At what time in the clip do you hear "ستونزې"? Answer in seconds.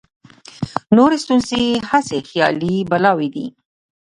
1.23-1.61